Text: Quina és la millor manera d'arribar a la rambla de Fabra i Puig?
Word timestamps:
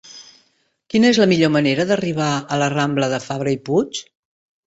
Quina 0.93 1.11
és 1.15 1.19
la 1.23 1.27
millor 1.33 1.51
manera 1.57 1.85
d'arribar 1.91 2.31
a 2.55 2.59
la 2.63 2.69
rambla 2.75 3.11
de 3.13 3.19
Fabra 3.29 3.53
i 3.59 3.59
Puig? 3.69 4.01